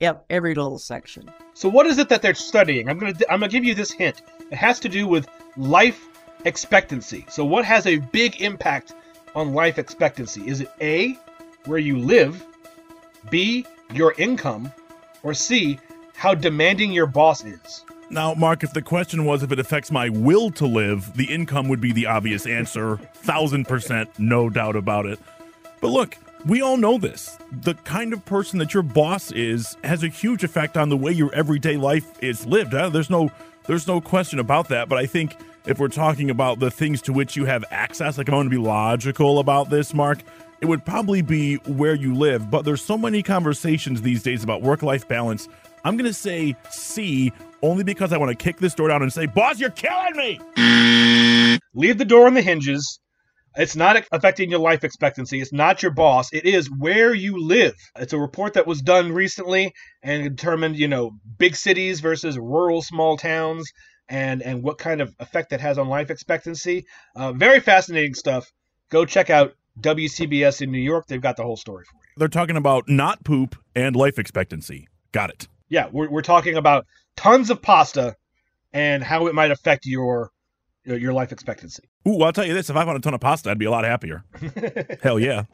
every 0.00 0.54
little 0.54 0.78
section. 0.78 1.30
So, 1.54 1.68
what 1.68 1.86
is 1.86 1.98
it 1.98 2.08
that 2.08 2.22
they're 2.22 2.34
studying? 2.34 2.88
I'm 2.88 2.98
gonna 2.98 3.14
I'm 3.30 3.40
gonna 3.40 3.48
give 3.48 3.64
you 3.64 3.74
this 3.74 3.90
hint. 3.90 4.22
It 4.50 4.56
has 4.56 4.80
to 4.80 4.88
do 4.88 5.06
with 5.06 5.28
life 5.56 6.08
expectancy. 6.44 7.24
So, 7.28 7.44
what 7.44 7.64
has 7.64 7.86
a 7.86 7.96
big 7.98 8.40
impact 8.40 8.94
on 9.34 9.54
life 9.54 9.78
expectancy? 9.78 10.46
Is 10.46 10.60
it 10.60 10.70
A, 10.80 11.18
where 11.66 11.78
you 11.78 11.98
live, 11.98 12.44
B, 13.30 13.66
your 13.92 14.14
income, 14.18 14.72
or 15.22 15.34
C, 15.34 15.78
how 16.14 16.34
demanding 16.34 16.92
your 16.92 17.06
boss 17.06 17.44
is? 17.44 17.84
Now, 18.10 18.34
Mark, 18.34 18.64
if 18.64 18.72
the 18.72 18.82
question 18.82 19.24
was 19.24 19.42
if 19.42 19.52
it 19.52 19.60
affects 19.60 19.92
my 19.92 20.08
will 20.08 20.50
to 20.52 20.66
live, 20.66 21.14
the 21.16 21.32
income 21.32 21.68
would 21.68 21.80
be 21.80 21.92
the 21.92 22.06
obvious 22.06 22.44
answer. 22.44 22.96
Thousand 23.14 23.66
percent, 23.68 24.10
no 24.18 24.50
doubt 24.50 24.74
about 24.74 25.06
it. 25.06 25.20
But 25.80 25.88
look, 25.88 26.16
we 26.44 26.60
all 26.60 26.76
know 26.76 26.98
this. 26.98 27.38
The 27.52 27.74
kind 27.74 28.12
of 28.12 28.24
person 28.24 28.58
that 28.58 28.74
your 28.74 28.82
boss 28.82 29.30
is 29.30 29.76
has 29.84 30.02
a 30.02 30.08
huge 30.08 30.42
effect 30.42 30.76
on 30.76 30.88
the 30.88 30.96
way 30.96 31.12
your 31.12 31.32
everyday 31.34 31.76
life 31.76 32.20
is 32.22 32.46
lived. 32.46 32.72
Huh? 32.72 32.88
There's 32.88 33.10
no 33.10 33.30
there's 33.66 33.86
no 33.86 34.00
question 34.00 34.40
about 34.40 34.68
that. 34.68 34.88
But 34.88 34.98
I 34.98 35.06
think 35.06 35.36
if 35.66 35.78
we're 35.78 35.88
talking 35.88 36.30
about 36.30 36.58
the 36.58 36.70
things 36.70 37.02
to 37.02 37.12
which 37.12 37.36
you 37.36 37.44
have 37.44 37.64
access, 37.70 38.18
like 38.18 38.28
I'm 38.28 38.34
going 38.34 38.46
to 38.46 38.50
be 38.50 38.56
logical 38.56 39.38
about 39.38 39.70
this, 39.70 39.92
Mark, 39.92 40.20
it 40.60 40.66
would 40.66 40.84
probably 40.84 41.22
be 41.22 41.56
where 41.56 41.94
you 41.94 42.14
live. 42.14 42.50
But 42.50 42.64
there's 42.64 42.82
so 42.82 42.96
many 42.96 43.22
conversations 43.22 44.02
these 44.02 44.22
days 44.22 44.42
about 44.42 44.62
work 44.62 44.82
life 44.82 45.06
balance. 45.06 45.48
I'm 45.84 45.96
going 45.96 46.08
to 46.08 46.14
say 46.14 46.56
C 46.70 47.32
only 47.62 47.84
because 47.84 48.12
I 48.12 48.18
want 48.18 48.30
to 48.30 48.42
kick 48.42 48.58
this 48.58 48.74
door 48.74 48.88
down 48.88 49.02
and 49.02 49.12
say, 49.12 49.26
Boss, 49.26 49.58
you're 49.58 49.70
killing 49.70 50.16
me. 50.16 51.58
Leave 51.74 51.98
the 51.98 52.04
door 52.04 52.26
on 52.26 52.34
the 52.34 52.42
hinges. 52.42 52.98
It's 53.56 53.74
not 53.74 54.04
affecting 54.12 54.48
your 54.48 54.60
life 54.60 54.84
expectancy. 54.84 55.40
It's 55.40 55.52
not 55.52 55.82
your 55.82 55.92
boss. 55.92 56.32
It 56.32 56.44
is 56.44 56.70
where 56.78 57.12
you 57.12 57.44
live. 57.44 57.74
It's 57.98 58.12
a 58.12 58.18
report 58.18 58.54
that 58.54 58.66
was 58.66 58.80
done 58.80 59.12
recently 59.12 59.72
and 60.02 60.36
determined, 60.36 60.76
you 60.76 60.86
know, 60.86 61.12
big 61.36 61.56
cities 61.56 62.00
versus 62.00 62.38
rural 62.38 62.80
small 62.80 63.16
towns 63.16 63.70
and 64.10 64.42
and 64.42 64.62
what 64.62 64.76
kind 64.76 65.00
of 65.00 65.14
effect 65.20 65.50
that 65.50 65.60
has 65.60 65.78
on 65.78 65.88
life 65.88 66.10
expectancy. 66.10 66.84
Uh, 67.16 67.32
very 67.32 67.60
fascinating 67.60 68.14
stuff. 68.14 68.52
Go 68.90 69.06
check 69.06 69.30
out 69.30 69.54
WCBS 69.80 70.60
in 70.60 70.70
New 70.70 70.78
York. 70.78 71.06
They've 71.06 71.22
got 71.22 71.36
the 71.36 71.44
whole 71.44 71.56
story 71.56 71.84
for 71.84 71.96
you. 71.96 72.12
They're 72.16 72.28
talking 72.28 72.56
about 72.56 72.88
not 72.88 73.24
poop 73.24 73.56
and 73.74 73.94
life 73.96 74.18
expectancy. 74.18 74.88
Got 75.12 75.30
it. 75.30 75.48
Yeah, 75.68 75.88
we're, 75.92 76.10
we're 76.10 76.22
talking 76.22 76.56
about 76.56 76.86
tons 77.16 77.50
of 77.50 77.62
pasta 77.62 78.16
and 78.72 79.02
how 79.02 79.28
it 79.28 79.34
might 79.34 79.52
affect 79.52 79.86
your 79.86 80.30
your 80.84 81.12
life 81.12 81.30
expectancy. 81.30 81.84
Ooh, 82.08 82.22
I'll 82.22 82.32
tell 82.32 82.46
you 82.46 82.54
this: 82.54 82.68
if 82.68 82.76
I 82.76 82.84
found 82.84 82.96
a 82.96 83.00
ton 83.00 83.14
of 83.14 83.20
pasta, 83.20 83.50
I'd 83.50 83.58
be 83.58 83.66
a 83.66 83.70
lot 83.70 83.84
happier. 83.84 84.24
Hell 85.02 85.20
yeah! 85.20 85.44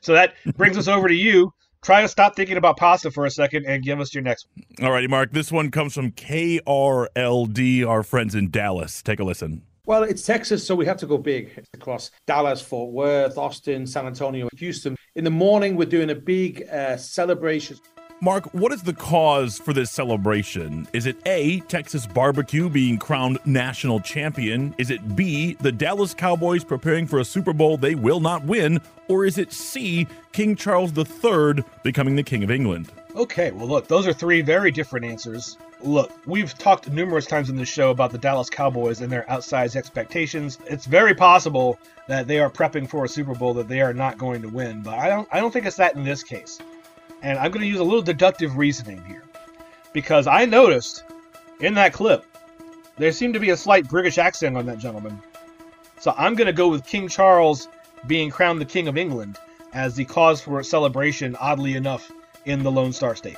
So 0.00 0.14
that 0.14 0.34
brings 0.56 0.76
us 0.76 0.88
over 0.88 1.08
to 1.08 1.14
you. 1.14 1.52
Try 1.82 2.02
to 2.02 2.08
stop 2.08 2.36
thinking 2.36 2.58
about 2.58 2.76
pasta 2.76 3.10
for 3.10 3.24
a 3.24 3.30
second 3.30 3.64
and 3.66 3.82
give 3.82 4.00
us 4.00 4.12
your 4.12 4.22
next 4.22 4.46
one. 4.54 4.86
All 4.86 4.92
righty, 4.92 5.08
Mark. 5.08 5.32
This 5.32 5.50
one 5.50 5.70
comes 5.70 5.94
from 5.94 6.12
KRLD, 6.12 7.86
our 7.86 8.02
friends 8.02 8.34
in 8.34 8.50
Dallas. 8.50 9.02
Take 9.02 9.18
a 9.18 9.24
listen. 9.24 9.62
Well, 9.86 10.02
it's 10.02 10.24
Texas, 10.24 10.64
so 10.64 10.74
we 10.74 10.84
have 10.84 10.98
to 10.98 11.06
go 11.06 11.16
big 11.16 11.64
across 11.72 12.10
Dallas, 12.26 12.60
Fort 12.60 12.92
Worth, 12.92 13.38
Austin, 13.38 13.86
San 13.86 14.06
Antonio, 14.06 14.48
Houston. 14.58 14.94
In 15.16 15.24
the 15.24 15.30
morning, 15.30 15.74
we're 15.74 15.86
doing 15.86 16.10
a 16.10 16.14
big 16.14 16.68
uh, 16.68 16.98
celebration. 16.98 17.78
Mark, 18.22 18.52
what 18.52 18.70
is 18.70 18.82
the 18.82 18.92
cause 18.92 19.58
for 19.58 19.72
this 19.72 19.90
celebration? 19.90 20.86
Is 20.92 21.06
it 21.06 21.16
A, 21.24 21.60
Texas 21.60 22.06
barbecue 22.06 22.68
being 22.68 22.98
crowned 22.98 23.38
national 23.46 24.00
champion? 24.00 24.74
Is 24.76 24.90
it 24.90 25.16
B, 25.16 25.54
the 25.54 25.72
Dallas 25.72 26.12
Cowboys 26.12 26.62
preparing 26.62 27.06
for 27.06 27.20
a 27.20 27.24
Super 27.24 27.54
Bowl 27.54 27.78
they 27.78 27.94
will 27.94 28.20
not 28.20 28.44
win? 28.44 28.78
Or 29.08 29.24
is 29.24 29.38
it 29.38 29.54
C, 29.54 30.06
King 30.32 30.54
Charles 30.54 30.92
III 30.94 31.64
becoming 31.82 32.14
the 32.14 32.22
King 32.22 32.44
of 32.44 32.50
England? 32.50 32.92
Okay, 33.16 33.52
well, 33.52 33.66
look, 33.66 33.88
those 33.88 34.06
are 34.06 34.12
three 34.12 34.42
very 34.42 34.70
different 34.70 35.06
answers. 35.06 35.56
Look, 35.80 36.12
we've 36.26 36.52
talked 36.58 36.90
numerous 36.90 37.24
times 37.24 37.48
in 37.48 37.56
this 37.56 37.70
show 37.70 37.88
about 37.88 38.12
the 38.12 38.18
Dallas 38.18 38.50
Cowboys 38.50 39.00
and 39.00 39.10
their 39.10 39.24
outsized 39.30 39.76
expectations. 39.76 40.58
It's 40.66 40.84
very 40.84 41.14
possible 41.14 41.78
that 42.06 42.26
they 42.26 42.38
are 42.38 42.50
prepping 42.50 42.86
for 42.86 43.06
a 43.06 43.08
Super 43.08 43.34
Bowl 43.34 43.54
that 43.54 43.68
they 43.68 43.80
are 43.80 43.94
not 43.94 44.18
going 44.18 44.42
to 44.42 44.48
win, 44.48 44.82
but 44.82 44.98
I 44.98 45.08
don't 45.08 45.26
I 45.32 45.40
don't 45.40 45.52
think 45.52 45.64
it's 45.64 45.76
that 45.76 45.94
in 45.94 46.04
this 46.04 46.22
case. 46.22 46.58
And 47.22 47.38
I'm 47.38 47.50
going 47.50 47.62
to 47.62 47.68
use 47.68 47.80
a 47.80 47.84
little 47.84 48.02
deductive 48.02 48.56
reasoning 48.56 49.04
here. 49.04 49.22
Because 49.92 50.26
I 50.26 50.44
noticed 50.44 51.04
in 51.60 51.74
that 51.74 51.92
clip, 51.92 52.24
there 52.96 53.12
seemed 53.12 53.34
to 53.34 53.40
be 53.40 53.50
a 53.50 53.56
slight 53.56 53.88
British 53.88 54.18
accent 54.18 54.56
on 54.56 54.66
that 54.66 54.78
gentleman. 54.78 55.20
So 56.00 56.14
I'm 56.16 56.34
going 56.34 56.46
to 56.46 56.52
go 56.52 56.68
with 56.68 56.86
King 56.86 57.08
Charles 57.08 57.68
being 58.06 58.30
crowned 58.30 58.60
the 58.60 58.64
King 58.64 58.88
of 58.88 58.96
England 58.96 59.38
as 59.72 59.94
the 59.94 60.04
cause 60.04 60.40
for 60.40 60.62
celebration, 60.62 61.36
oddly 61.36 61.74
enough, 61.74 62.10
in 62.46 62.62
the 62.62 62.70
Lone 62.70 62.92
Star 62.92 63.14
State. 63.14 63.36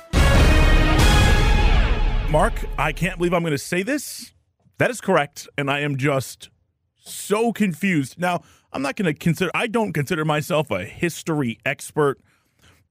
Mark, 2.29 2.53
I 2.77 2.93
can't 2.95 3.17
believe 3.17 3.33
I'm 3.33 3.43
going 3.43 3.51
to 3.51 3.57
say 3.57 3.83
this. 3.83 4.33
That 4.77 4.89
is 4.89 5.01
correct. 5.01 5.47
And 5.57 5.69
I 5.69 5.81
am 5.81 5.97
just 5.97 6.49
so 6.95 7.51
confused. 7.51 8.17
Now, 8.17 8.43
I'm 8.71 8.81
not 8.81 8.95
going 8.95 9.13
to 9.13 9.17
consider, 9.17 9.51
I 9.53 9.67
don't 9.67 9.93
consider 9.93 10.25
myself 10.25 10.71
a 10.71 10.85
history 10.85 11.59
expert. 11.65 12.19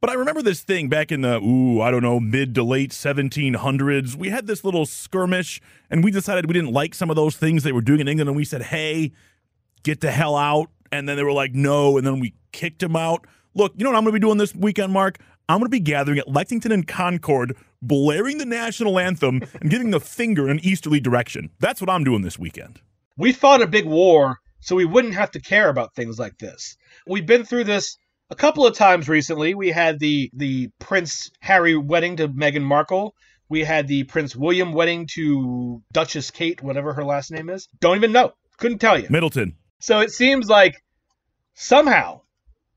But 0.02 0.10
I 0.10 0.14
remember 0.14 0.42
this 0.42 0.62
thing 0.62 0.88
back 0.88 1.12
in 1.12 1.20
the, 1.20 1.40
ooh, 1.40 1.80
I 1.80 1.92
don't 1.92 2.02
know, 2.02 2.18
mid 2.18 2.56
to 2.56 2.64
late 2.64 2.90
1700s. 2.90 4.16
We 4.16 4.30
had 4.30 4.48
this 4.48 4.64
little 4.64 4.84
skirmish, 4.84 5.60
and 5.90 6.02
we 6.02 6.10
decided 6.10 6.46
we 6.46 6.54
didn't 6.54 6.72
like 6.72 6.92
some 6.92 7.08
of 7.08 7.14
those 7.14 7.36
things 7.36 7.62
they 7.62 7.70
were 7.70 7.80
doing 7.80 8.00
in 8.00 8.08
England, 8.08 8.28
and 8.28 8.36
we 8.36 8.44
said, 8.44 8.62
hey, 8.62 9.12
get 9.84 10.00
the 10.00 10.10
hell 10.10 10.34
out. 10.34 10.70
And 10.90 11.08
then 11.08 11.16
they 11.16 11.22
were 11.22 11.32
like, 11.32 11.54
no. 11.54 11.96
And 11.96 12.04
then 12.04 12.18
we 12.18 12.34
kicked 12.50 12.80
them 12.80 12.96
out. 12.96 13.28
Look, 13.54 13.74
you 13.76 13.84
know 13.84 13.90
what 13.90 13.96
I'm 13.96 14.02
going 14.02 14.12
to 14.12 14.18
be 14.18 14.26
doing 14.26 14.38
this 14.38 14.52
weekend, 14.56 14.92
Mark? 14.92 15.18
I'm 15.48 15.58
going 15.58 15.66
to 15.66 15.70
be 15.70 15.78
gathering 15.78 16.18
at 16.18 16.28
Lexington 16.28 16.72
and 16.72 16.84
Concord, 16.84 17.56
blaring 17.80 18.38
the 18.38 18.44
national 18.44 18.98
anthem 18.98 19.42
and 19.60 19.70
giving 19.70 19.92
the 19.92 20.00
finger 20.00 20.46
in 20.46 20.58
an 20.58 20.64
easterly 20.64 20.98
direction. 20.98 21.48
That's 21.60 21.80
what 21.80 21.88
I'm 21.88 22.02
doing 22.02 22.22
this 22.22 22.40
weekend. 22.40 22.80
We 23.16 23.32
fought 23.32 23.62
a 23.62 23.68
big 23.68 23.86
war 23.86 24.40
so 24.58 24.74
we 24.74 24.84
wouldn't 24.84 25.14
have 25.14 25.30
to 25.32 25.40
care 25.40 25.68
about 25.68 25.94
things 25.94 26.18
like 26.18 26.38
this. 26.38 26.76
We've 27.06 27.26
been 27.26 27.44
through 27.44 27.64
this 27.64 27.98
a 28.32 28.34
couple 28.34 28.66
of 28.66 28.74
times 28.74 29.10
recently. 29.10 29.54
We 29.54 29.68
had 29.68 29.98
the 29.98 30.30
the 30.32 30.70
Prince 30.78 31.30
Harry 31.40 31.76
wedding 31.76 32.16
to 32.16 32.28
Meghan 32.28 32.62
Markle. 32.62 33.14
We 33.50 33.62
had 33.62 33.86
the 33.86 34.04
Prince 34.04 34.34
William 34.34 34.72
wedding 34.72 35.06
to 35.12 35.82
Duchess 35.92 36.30
Kate, 36.30 36.62
whatever 36.62 36.94
her 36.94 37.04
last 37.04 37.30
name 37.30 37.50
is. 37.50 37.68
Don't 37.80 37.98
even 37.98 38.10
know. 38.10 38.32
Couldn't 38.56 38.78
tell 38.78 38.98
you. 38.98 39.06
Middleton. 39.10 39.56
So 39.80 40.00
it 40.00 40.10
seems 40.12 40.48
like 40.48 40.82
somehow 41.52 42.22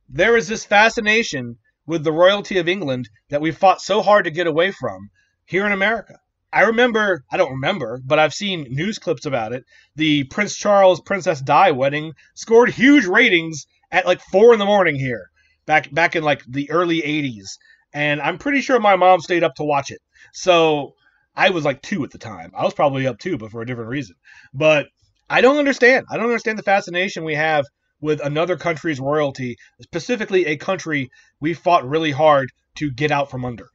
there 0.09 0.35
is 0.35 0.49
this 0.49 0.65
fascination 0.65 1.57
with 1.85 2.03
the 2.03 2.11
royalty 2.11 2.57
of 2.57 2.67
England 2.67 3.07
that 3.29 3.39
we 3.39 3.51
fought 3.51 3.79
so 3.79 4.01
hard 4.01 4.25
to 4.25 4.31
get 4.31 4.47
away 4.47 4.71
from 4.71 5.09
here 5.45 5.65
in 5.65 5.71
America. 5.71 6.19
I 6.51 6.63
remember, 6.63 7.23
I 7.31 7.37
don't 7.37 7.51
remember, 7.51 8.01
but 8.03 8.19
I've 8.19 8.33
seen 8.33 8.67
news 8.69 8.99
clips 8.99 9.25
about 9.25 9.53
it. 9.53 9.63
The 9.95 10.25
Prince 10.25 10.57
Charles 10.57 10.99
Princess 10.99 11.39
Di 11.39 11.71
wedding 11.71 12.11
scored 12.33 12.71
huge 12.71 13.05
ratings 13.05 13.67
at 13.89 14.05
like 14.05 14.19
four 14.19 14.51
in 14.51 14.59
the 14.59 14.65
morning 14.65 14.95
here, 14.95 15.29
back 15.65 15.91
back 15.93 16.15
in 16.15 16.23
like 16.23 16.43
the 16.47 16.69
early 16.71 17.01
'80s, 17.01 17.57
and 17.93 18.21
I'm 18.21 18.37
pretty 18.37 18.61
sure 18.61 18.79
my 18.79 18.95
mom 18.95 19.21
stayed 19.21 19.43
up 19.43 19.55
to 19.55 19.63
watch 19.63 19.91
it. 19.91 19.99
So 20.33 20.95
I 21.35 21.49
was 21.49 21.65
like 21.65 21.81
two 21.81 22.03
at 22.03 22.11
the 22.11 22.17
time. 22.17 22.51
I 22.55 22.63
was 22.63 22.73
probably 22.73 23.07
up 23.07 23.19
too, 23.19 23.37
but 23.37 23.51
for 23.51 23.61
a 23.61 23.65
different 23.65 23.89
reason. 23.89 24.15
But 24.53 24.87
I 25.29 25.41
don't 25.41 25.57
understand. 25.57 26.05
I 26.09 26.17
don't 26.17 26.25
understand 26.25 26.57
the 26.57 26.63
fascination 26.63 27.23
we 27.23 27.35
have 27.35 27.65
with 28.01 28.21
another 28.23 28.57
country's 28.57 28.99
royalty, 28.99 29.57
specifically 29.81 30.45
a 30.45 30.57
country 30.57 31.09
we 31.39 31.53
fought 31.53 31.87
really 31.87 32.11
hard 32.11 32.51
to 32.75 32.91
get 32.91 33.11
out 33.11 33.31
from 33.31 33.45
under. 33.45 33.69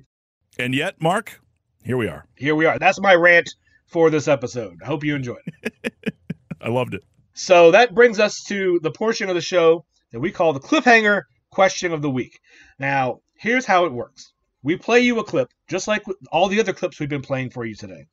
And 0.58 0.74
yet, 0.74 1.00
Mark, 1.00 1.40
here 1.82 1.96
we 1.96 2.08
are. 2.08 2.26
Here 2.36 2.54
we 2.54 2.66
are. 2.66 2.78
That's 2.78 3.00
my 3.00 3.14
rant 3.14 3.50
for 3.86 4.10
this 4.10 4.28
episode. 4.28 4.78
I 4.82 4.86
hope 4.86 5.04
you 5.04 5.16
enjoyed 5.16 5.38
it. 5.62 5.94
I 6.60 6.68
loved 6.68 6.94
it. 6.94 7.02
So 7.32 7.70
that 7.70 7.94
brings 7.94 8.20
us 8.20 8.42
to 8.48 8.78
the 8.82 8.90
portion 8.90 9.28
of 9.28 9.34
the 9.34 9.40
show 9.40 9.84
that 10.12 10.20
we 10.20 10.30
call 10.30 10.52
the 10.52 10.60
cliffhanger 10.60 11.22
question 11.50 11.92
of 11.92 12.02
the 12.02 12.10
week. 12.10 12.40
Now, 12.78 13.20
here's 13.36 13.66
how 13.66 13.84
it 13.84 13.92
works. 13.92 14.32
We 14.62 14.76
play 14.76 15.00
you 15.00 15.18
a 15.18 15.24
clip, 15.24 15.48
just 15.68 15.88
like 15.88 16.04
all 16.30 16.48
the 16.48 16.60
other 16.60 16.72
clips 16.72 17.00
we've 17.00 17.08
been 17.08 17.22
playing 17.22 17.50
for 17.50 17.64
you 17.64 17.74
today. 17.74 18.06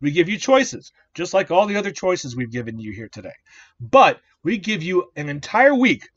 We 0.00 0.10
give 0.10 0.28
you 0.28 0.38
choices, 0.38 0.92
just 1.14 1.32
like 1.32 1.50
all 1.50 1.66
the 1.66 1.76
other 1.76 1.90
choices 1.90 2.36
we've 2.36 2.50
given 2.52 2.78
you 2.78 2.92
here 2.92 3.08
today. 3.08 3.32
But 3.80 4.20
we 4.42 4.58
give 4.58 4.82
you 4.82 5.10
an 5.16 5.28
entire 5.28 5.74
week 5.74 6.08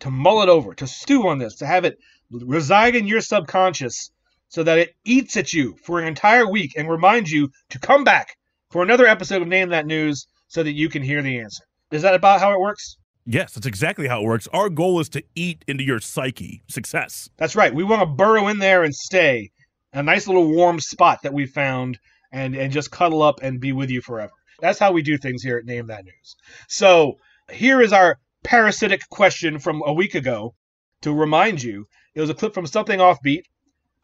to 0.00 0.10
mull 0.10 0.42
it 0.42 0.50
over, 0.50 0.74
to 0.74 0.86
stew 0.86 1.26
on 1.28 1.38
this, 1.38 1.56
to 1.56 1.66
have 1.66 1.84
it 1.84 1.98
reside 2.30 2.96
in 2.96 3.06
your 3.06 3.22
subconscious 3.22 4.10
so 4.48 4.62
that 4.62 4.78
it 4.78 4.94
eats 5.04 5.36
at 5.36 5.52
you 5.52 5.76
for 5.82 5.98
an 5.98 6.06
entire 6.06 6.48
week 6.48 6.74
and 6.76 6.88
reminds 6.88 7.30
you 7.30 7.50
to 7.70 7.78
come 7.78 8.04
back 8.04 8.36
for 8.70 8.82
another 8.82 9.06
episode 9.06 9.40
of 9.40 9.48
Name 9.48 9.70
That 9.70 9.86
News 9.86 10.26
so 10.48 10.62
that 10.62 10.72
you 10.72 10.88
can 10.88 11.02
hear 11.02 11.22
the 11.22 11.40
answer. 11.40 11.64
Is 11.90 12.02
that 12.02 12.14
about 12.14 12.40
how 12.40 12.52
it 12.52 12.60
works? 12.60 12.98
Yes, 13.26 13.52
that's 13.52 13.66
exactly 13.66 14.06
how 14.06 14.20
it 14.20 14.26
works. 14.26 14.46
Our 14.52 14.68
goal 14.68 15.00
is 15.00 15.08
to 15.10 15.22
eat 15.34 15.64
into 15.66 15.82
your 15.82 15.98
psyche. 15.98 16.62
Success. 16.68 17.30
That's 17.38 17.56
right. 17.56 17.74
We 17.74 17.84
want 17.84 18.02
to 18.02 18.06
burrow 18.06 18.48
in 18.48 18.58
there 18.58 18.84
and 18.84 18.94
stay. 18.94 19.50
A 19.92 20.02
nice 20.02 20.26
little 20.26 20.48
warm 20.48 20.80
spot 20.80 21.22
that 21.22 21.32
we 21.32 21.46
found 21.46 21.98
and, 22.32 22.54
and 22.54 22.72
just 22.72 22.90
cuddle 22.90 23.22
up 23.22 23.40
and 23.42 23.60
be 23.60 23.72
with 23.72 23.90
you 23.90 24.02
forever. 24.02 24.32
That's 24.60 24.78
how 24.78 24.92
we 24.92 25.02
do 25.02 25.16
things 25.16 25.42
here 25.42 25.56
at 25.56 25.64
Name 25.64 25.86
That 25.86 26.04
News. 26.04 26.36
So 26.68 27.14
here 27.50 27.80
is 27.80 27.92
our 27.92 28.18
parasitic 28.42 29.08
question 29.08 29.58
from 29.58 29.82
a 29.86 29.92
week 29.92 30.14
ago 30.14 30.54
to 31.02 31.12
remind 31.12 31.62
you. 31.62 31.86
It 32.14 32.20
was 32.20 32.30
a 32.30 32.34
clip 32.34 32.54
from 32.54 32.66
Something 32.66 32.98
Offbeat, 32.98 33.42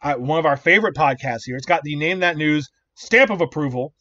uh, 0.01 0.15
one 0.15 0.39
of 0.39 0.45
our 0.45 0.57
favorite 0.57 0.95
podcasts 0.95 1.43
here. 1.45 1.55
It's 1.55 1.65
got 1.65 1.83
the 1.83 1.95
Name 1.95 2.19
That 2.21 2.37
News 2.37 2.67
stamp 2.95 3.29
of 3.29 3.41
approval, 3.41 3.93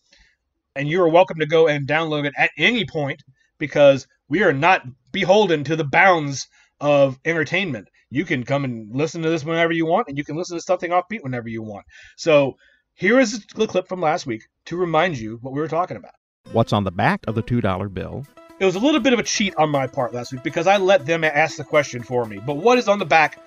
and 0.75 0.89
you 0.89 1.03
are 1.03 1.09
welcome 1.09 1.39
to 1.41 1.47
go 1.47 1.69
and 1.69 1.87
download 1.87 2.25
it 2.25 2.35
at 2.39 2.51
any 2.57 2.87
point 2.87 3.21
because 3.61 4.09
we 4.29 4.43
are 4.43 4.53
not 4.53 4.83
beholden 5.13 5.63
to 5.65 5.77
the 5.77 5.85
bounds 5.85 6.49
of 6.81 7.21
entertainment. 7.25 7.89
You 8.11 8.25
can 8.25 8.43
come 8.43 8.65
and 8.65 8.93
listen 8.93 9.23
to 9.23 9.31
this 9.31 9.45
whenever 9.45 9.73
you 9.73 9.87
want, 9.87 10.09
and 10.09 10.19
you 10.19 10.25
can 10.25 10.37
listen 10.37 10.57
to 10.57 10.63
something 10.63 10.91
offbeat 10.91 11.23
whenever 11.23 11.49
you 11.49 11.63
want. 11.63 11.87
So 12.17 12.57
here 12.95 13.21
is 13.21 13.47
the 13.55 13.69
clip 13.69 13.87
from 13.87 14.01
last 14.01 14.27
week 14.27 14.43
to 14.67 14.77
remind 14.77 15.17
you 15.19 15.39
what 15.43 15.55
we 15.55 15.61
were 15.61 15.69
talking 15.69 15.97
about. 15.97 16.15
What's 16.53 16.73
on 16.73 16.83
the 16.83 16.91
back 16.91 17.21
of 17.29 17.37
the 17.37 17.43
$2 17.43 17.95
bill? 17.95 18.27
It 18.59 18.65
was 18.65 18.75
a 18.75 18.81
little 18.81 19.01
bit 19.01 19.13
of 19.13 19.19
a 19.19 19.23
cheat 19.23 19.55
on 19.57 19.71
my 19.71 19.87
part 19.87 20.13
last 20.13 20.33
week 20.33 20.43
because 20.43 20.67
I 20.67 20.77
let 20.77 21.07
them 21.07 21.23
ask 21.23 21.57
the 21.57 21.65
question 21.65 22.03
for 22.03 22.25
me. 22.25 22.41
But 22.45 22.57
what 22.57 22.79
is 22.79 22.89
on 22.89 22.99
the 22.99 23.07
back 23.07 23.41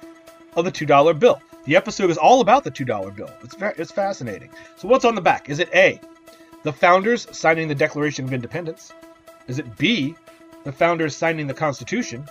of 0.56 0.66
the 0.66 0.72
$2 0.72 1.20
bill? 1.20 1.42
The 1.66 1.76
episode 1.76 2.10
is 2.10 2.18
all 2.18 2.42
about 2.42 2.64
the 2.64 2.72
$2 2.72 3.16
bill. 3.16 3.30
It's, 3.44 3.56
it's 3.80 3.92
fascinating. 3.92 4.50
So, 4.76 4.88
what's 4.88 5.06
on 5.06 5.16
the 5.16 5.22
back? 5.22 5.50
Is 5.50 5.60
it 5.60 5.70
A, 5.74 6.00
the 6.64 6.74
founders 6.74 7.28
signing 7.32 7.68
the 7.68 7.76
Declaration 7.76 8.26
of 8.26 8.34
Independence? 8.34 8.92
Is 9.48 9.60
it 9.60 9.78
B, 9.78 10.16
the 10.64 10.72
founders 10.72 11.16
signing 11.16 11.48
the 11.48 11.54
Constitution? 11.54 12.26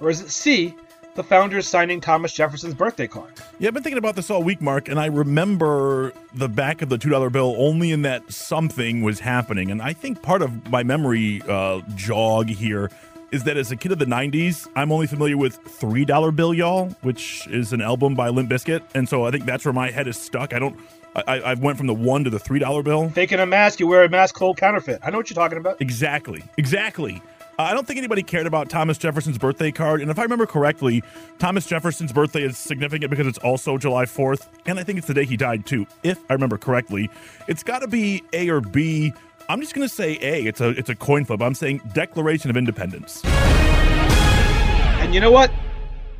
Or 0.00 0.10
is 0.10 0.20
it 0.20 0.30
C, 0.30 0.74
the 1.14 1.22
founders 1.22 1.66
signing 1.66 2.00
Thomas 2.00 2.32
Jefferson's 2.32 2.74
birthday 2.74 3.06
card? 3.06 3.32
Yeah, 3.58 3.68
I've 3.68 3.74
been 3.74 3.82
thinking 3.82 3.98
about 3.98 4.16
this 4.16 4.30
all 4.30 4.42
week, 4.42 4.60
Mark, 4.60 4.88
and 4.88 4.98
I 4.98 5.06
remember 5.06 6.12
the 6.34 6.48
back 6.48 6.82
of 6.82 6.88
the 6.88 6.98
$2 6.98 7.32
bill 7.32 7.54
only 7.58 7.92
in 7.92 8.02
that 8.02 8.32
something 8.32 9.02
was 9.02 9.20
happening. 9.20 9.70
And 9.70 9.82
I 9.82 9.92
think 9.92 10.22
part 10.22 10.42
of 10.42 10.70
my 10.70 10.82
memory 10.82 11.42
uh, 11.48 11.80
jog 11.94 12.48
here 12.48 12.90
is 13.32 13.44
that 13.44 13.56
as 13.56 13.72
a 13.72 13.76
kid 13.76 13.92
of 13.92 13.98
the 13.98 14.06
90s, 14.06 14.68
I'm 14.76 14.92
only 14.92 15.06
familiar 15.06 15.36
with 15.36 15.62
$3 15.64 16.36
Bill 16.36 16.54
Y'all, 16.54 16.90
which 17.02 17.46
is 17.48 17.72
an 17.72 17.80
album 17.80 18.14
by 18.14 18.28
Limp 18.28 18.48
Bizkit. 18.48 18.82
And 18.94 19.08
so 19.08 19.24
I 19.24 19.30
think 19.30 19.44
that's 19.44 19.64
where 19.64 19.74
my 19.74 19.90
head 19.90 20.06
is 20.06 20.18
stuck. 20.18 20.54
I 20.54 20.58
don't. 20.58 20.78
I, 21.26 21.38
I 21.38 21.54
went 21.54 21.78
from 21.78 21.86
the 21.86 21.94
one 21.94 22.24
to 22.24 22.30
the 22.30 22.38
three 22.38 22.58
dollar 22.58 22.82
bill. 22.82 23.08
Faking 23.10 23.40
a 23.40 23.46
mask, 23.46 23.80
you 23.80 23.86
wear 23.86 24.04
a 24.04 24.08
mask 24.08 24.34
cold 24.34 24.56
counterfeit. 24.56 25.00
I 25.02 25.10
know 25.10 25.18
what 25.18 25.30
you're 25.30 25.34
talking 25.34 25.58
about. 25.58 25.80
Exactly. 25.80 26.42
Exactly. 26.56 27.22
Uh, 27.58 27.62
I 27.62 27.74
don't 27.74 27.86
think 27.86 27.96
anybody 27.96 28.22
cared 28.22 28.46
about 28.46 28.68
Thomas 28.68 28.98
Jefferson's 28.98 29.38
birthday 29.38 29.72
card. 29.72 30.02
And 30.02 30.10
if 30.10 30.18
I 30.18 30.22
remember 30.22 30.44
correctly, 30.44 31.02
Thomas 31.38 31.64
Jefferson's 31.64 32.12
birthday 32.12 32.42
is 32.42 32.58
significant 32.58 33.10
because 33.10 33.26
it's 33.26 33.38
also 33.38 33.78
July 33.78 34.04
4th. 34.04 34.46
And 34.66 34.78
I 34.78 34.84
think 34.84 34.98
it's 34.98 35.06
the 35.06 35.14
day 35.14 35.24
he 35.24 35.38
died, 35.38 35.64
too, 35.64 35.86
if 36.02 36.18
I 36.28 36.34
remember 36.34 36.58
correctly. 36.58 37.08
It's 37.48 37.62
got 37.62 37.78
to 37.78 37.88
be 37.88 38.22
A 38.34 38.50
or 38.50 38.60
B. 38.60 39.14
I'm 39.48 39.62
just 39.62 39.74
going 39.74 39.88
to 39.88 39.94
say 39.94 40.18
A. 40.20 40.44
It's 40.44 40.60
a, 40.60 40.70
it's 40.70 40.90
a 40.90 40.94
coin 40.94 41.24
flip. 41.24 41.40
I'm 41.40 41.54
saying 41.54 41.80
Declaration 41.94 42.50
of 42.50 42.58
Independence. 42.58 43.24
And 43.24 45.14
you 45.14 45.20
know 45.20 45.30
what? 45.30 45.50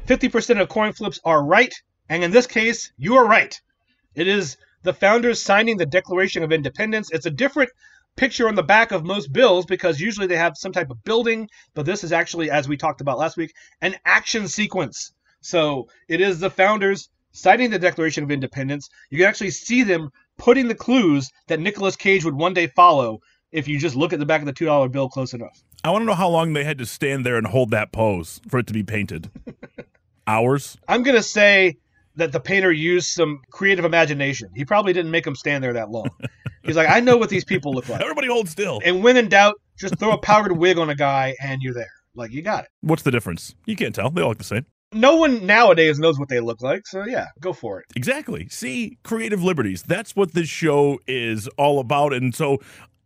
50% 0.06 0.60
of 0.60 0.68
coin 0.70 0.94
flips 0.94 1.20
are 1.24 1.44
right. 1.44 1.74
And 2.08 2.24
in 2.24 2.30
this 2.30 2.46
case, 2.46 2.92
you 2.96 3.16
are 3.16 3.26
right. 3.26 3.60
It 4.14 4.26
is 4.26 4.56
the 4.86 4.94
founders 4.94 5.42
signing 5.42 5.76
the 5.76 5.84
Declaration 5.84 6.44
of 6.44 6.52
Independence. 6.52 7.10
It's 7.10 7.26
a 7.26 7.30
different 7.30 7.70
picture 8.14 8.46
on 8.46 8.54
the 8.54 8.62
back 8.62 8.92
of 8.92 9.04
most 9.04 9.32
bills 9.32 9.66
because 9.66 10.00
usually 10.00 10.28
they 10.28 10.36
have 10.36 10.56
some 10.56 10.70
type 10.70 10.90
of 10.90 11.02
building, 11.02 11.50
but 11.74 11.84
this 11.84 12.04
is 12.04 12.12
actually, 12.12 12.52
as 12.52 12.68
we 12.68 12.76
talked 12.76 13.00
about 13.00 13.18
last 13.18 13.36
week, 13.36 13.52
an 13.82 13.96
action 14.04 14.46
sequence. 14.46 15.12
So 15.40 15.88
it 16.08 16.20
is 16.20 16.38
the 16.38 16.50
founders 16.50 17.08
signing 17.32 17.70
the 17.70 17.80
Declaration 17.80 18.22
of 18.22 18.30
Independence. 18.30 18.88
You 19.10 19.18
can 19.18 19.26
actually 19.26 19.50
see 19.50 19.82
them 19.82 20.10
putting 20.38 20.68
the 20.68 20.74
clues 20.76 21.32
that 21.48 21.58
Nicolas 21.58 21.96
Cage 21.96 22.24
would 22.24 22.36
one 22.36 22.54
day 22.54 22.68
follow 22.68 23.18
if 23.50 23.66
you 23.66 23.80
just 23.80 23.96
look 23.96 24.12
at 24.12 24.20
the 24.20 24.26
back 24.26 24.40
of 24.40 24.46
the 24.46 24.52
$2 24.52 24.92
bill 24.92 25.08
close 25.08 25.34
enough. 25.34 25.64
I 25.82 25.90
want 25.90 26.02
to 26.02 26.06
know 26.06 26.14
how 26.14 26.28
long 26.28 26.52
they 26.52 26.64
had 26.64 26.78
to 26.78 26.86
stand 26.86 27.26
there 27.26 27.36
and 27.36 27.48
hold 27.48 27.72
that 27.72 27.90
pose 27.90 28.40
for 28.46 28.58
it 28.58 28.68
to 28.68 28.72
be 28.72 28.84
painted. 28.84 29.30
Hours? 30.28 30.78
I'm 30.86 31.02
going 31.02 31.16
to 31.16 31.22
say 31.24 31.76
that 32.16 32.32
the 32.32 32.40
painter 32.40 32.72
used 32.72 33.08
some 33.08 33.40
creative 33.50 33.84
imagination. 33.84 34.50
He 34.54 34.64
probably 34.64 34.92
didn't 34.92 35.10
make 35.10 35.24
them 35.24 35.36
stand 35.36 35.62
there 35.62 35.72
that 35.74 35.90
long. 35.90 36.08
He's 36.62 36.76
like, 36.76 36.88
I 36.88 37.00
know 37.00 37.16
what 37.16 37.30
these 37.30 37.44
people 37.44 37.72
look 37.72 37.88
like. 37.88 38.00
Everybody 38.00 38.26
hold 38.28 38.48
still. 38.48 38.80
And 38.84 39.04
when 39.04 39.16
in 39.16 39.28
doubt, 39.28 39.60
just 39.78 39.98
throw 39.98 40.12
a 40.12 40.18
powdered 40.18 40.56
wig 40.56 40.78
on 40.78 40.90
a 40.90 40.94
guy 40.94 41.36
and 41.40 41.62
you're 41.62 41.74
there. 41.74 41.92
Like, 42.14 42.32
you 42.32 42.42
got 42.42 42.64
it. 42.64 42.70
What's 42.80 43.02
the 43.02 43.10
difference? 43.10 43.54
You 43.66 43.76
can't 43.76 43.94
tell. 43.94 44.10
They 44.10 44.22
all 44.22 44.30
look 44.30 44.38
the 44.38 44.44
same. 44.44 44.66
No 44.92 45.16
one 45.16 45.44
nowadays 45.44 45.98
knows 45.98 46.18
what 46.18 46.28
they 46.28 46.40
look 46.40 46.62
like. 46.62 46.86
So, 46.86 47.04
yeah, 47.04 47.26
go 47.40 47.52
for 47.52 47.80
it. 47.80 47.86
Exactly. 47.94 48.48
See, 48.48 48.98
creative 49.04 49.42
liberties. 49.42 49.82
That's 49.82 50.16
what 50.16 50.32
this 50.32 50.48
show 50.48 50.98
is 51.06 51.46
all 51.58 51.78
about. 51.78 52.14
And 52.14 52.34
so, 52.34 52.58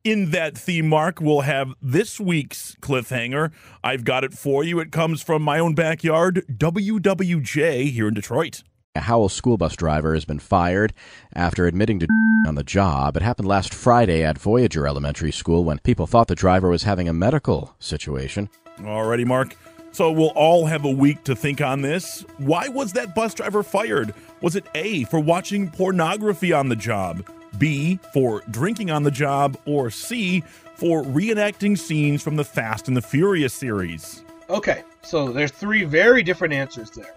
in 0.05 0.31
that 0.31 0.57
theme, 0.57 0.88
Mark, 0.88 1.21
we'll 1.21 1.40
have 1.40 1.75
this 1.83 2.21
week's 2.21 2.76
cliffhanger. 2.81 3.50
I've 3.83 4.05
got 4.05 4.25
it 4.25 4.33
for 4.33 4.62
you. 4.62 4.79
It 4.79 4.93
comes 4.93 5.23
from 5.23 5.43
my 5.43 5.59
own 5.59 5.75
backyard, 5.75 6.45
WWJ 6.50 7.90
here 7.90 8.09
in 8.09 8.14
Detroit. 8.14 8.62
A 9.00 9.04
Howell 9.04 9.30
school 9.30 9.57
bus 9.57 9.76
driver 9.76 10.12
has 10.12 10.26
been 10.26 10.38
fired 10.38 10.92
after 11.35 11.66
admitting 11.66 12.00
to 12.00 12.07
on 12.47 12.54
the 12.54 12.62
job. 12.62 13.16
It 13.16 13.23
happened 13.23 13.49
last 13.49 13.73
Friday 13.73 14.23
at 14.23 14.37
Voyager 14.37 14.87
Elementary 14.87 15.33
School 15.33 15.64
when 15.64 15.78
people 15.78 16.07
thought 16.07 16.28
the 16.28 16.35
driver 16.35 16.69
was 16.69 16.83
having 16.83 17.09
a 17.09 17.14
medical 17.14 17.75
situation. 17.78 18.50
Alrighty, 18.76 19.25
Mark. 19.25 19.57
So 19.92 20.12
we'll 20.12 20.35
all 20.37 20.66
have 20.66 20.85
a 20.85 20.90
week 20.90 21.25
to 21.25 21.35
think 21.35 21.62
on 21.62 21.80
this. 21.80 22.26
Why 22.37 22.69
was 22.69 22.92
that 22.92 23.14
bus 23.14 23.33
driver 23.33 23.62
fired? 23.62 24.12
Was 24.42 24.54
it 24.54 24.66
A, 24.75 25.04
for 25.04 25.19
watching 25.19 25.71
pornography 25.71 26.52
on 26.52 26.69
the 26.69 26.76
job, 26.76 27.26
B, 27.57 27.99
for 28.12 28.42
drinking 28.50 28.90
on 28.90 29.02
the 29.02 29.11
job, 29.11 29.57
or 29.64 29.88
C, 29.88 30.42
for 30.75 31.02
reenacting 31.04 31.78
scenes 31.78 32.23
from 32.23 32.37
the 32.37 32.45
Fast 32.45 32.87
and 32.87 32.95
the 32.95 33.02
Furious 33.02 33.54
series? 33.54 34.23
Okay, 34.50 34.83
so 35.02 35.33
there's 35.33 35.52
three 35.52 35.85
very 35.85 36.23
different 36.23 36.52
answers 36.52 36.90
there. 36.90 37.14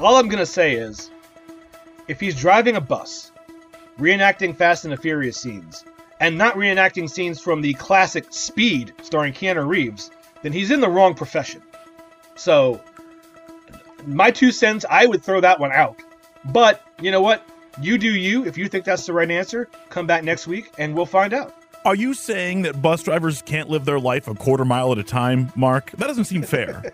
All 0.00 0.16
I'm 0.16 0.28
going 0.28 0.38
to 0.38 0.46
say 0.46 0.72
is 0.72 1.10
if 2.08 2.18
he's 2.18 2.34
driving 2.34 2.76
a 2.76 2.80
bus, 2.80 3.32
reenacting 3.98 4.56
Fast 4.56 4.84
and 4.84 4.92
the 4.92 4.96
Furious 4.96 5.38
scenes, 5.38 5.84
and 6.20 6.38
not 6.38 6.54
reenacting 6.54 7.08
scenes 7.08 7.38
from 7.38 7.60
the 7.60 7.74
classic 7.74 8.24
Speed 8.30 8.94
starring 9.02 9.34
Keanu 9.34 9.68
Reeves, 9.68 10.10
then 10.42 10.52
he's 10.52 10.70
in 10.70 10.80
the 10.80 10.88
wrong 10.88 11.14
profession. 11.14 11.60
So, 12.34 12.80
my 14.06 14.30
two 14.30 14.50
cents, 14.50 14.86
I 14.88 15.04
would 15.04 15.22
throw 15.22 15.38
that 15.42 15.60
one 15.60 15.72
out. 15.72 15.96
But, 16.46 16.82
you 17.02 17.10
know 17.10 17.20
what? 17.20 17.46
You 17.78 17.98
do 17.98 18.08
you. 18.08 18.46
If 18.46 18.56
you 18.56 18.68
think 18.68 18.86
that's 18.86 19.04
the 19.04 19.12
right 19.12 19.30
answer, 19.30 19.68
come 19.90 20.06
back 20.06 20.24
next 20.24 20.46
week 20.46 20.72
and 20.78 20.94
we'll 20.94 21.04
find 21.04 21.34
out. 21.34 21.54
Are 21.84 21.94
you 21.94 22.14
saying 22.14 22.62
that 22.62 22.80
bus 22.80 23.02
drivers 23.02 23.42
can't 23.42 23.68
live 23.68 23.84
their 23.84 24.00
life 24.00 24.28
a 24.28 24.34
quarter 24.34 24.64
mile 24.64 24.92
at 24.92 24.98
a 24.98 25.04
time, 25.04 25.52
Mark? 25.54 25.90
That 25.92 26.06
doesn't 26.06 26.24
seem 26.24 26.42
fair. 26.42 26.90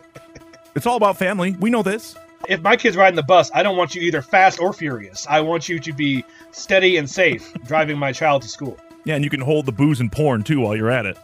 it's 0.74 0.86
all 0.86 0.96
about 0.96 1.16
family. 1.16 1.56
We 1.60 1.70
know 1.70 1.84
this. 1.84 2.16
If 2.48 2.60
my 2.60 2.76
kid's 2.76 2.96
riding 2.96 3.16
the 3.16 3.22
bus, 3.22 3.50
I 3.54 3.62
don't 3.62 3.76
want 3.76 3.94
you 3.94 4.02
either 4.02 4.22
fast 4.22 4.60
or 4.60 4.72
furious. 4.72 5.26
I 5.28 5.40
want 5.40 5.68
you 5.68 5.78
to 5.80 5.92
be 5.92 6.24
steady 6.50 6.96
and 6.96 7.08
safe 7.08 7.52
driving 7.66 7.98
my 7.98 8.12
child 8.12 8.42
to 8.42 8.48
school. 8.48 8.76
Yeah, 9.04 9.14
and 9.16 9.24
you 9.24 9.30
can 9.30 9.40
hold 9.40 9.66
the 9.66 9.72
booze 9.72 10.00
and 10.00 10.10
porn 10.10 10.42
too 10.42 10.60
while 10.60 10.76
you're 10.76 10.90
at 10.90 11.06
it. 11.06 11.18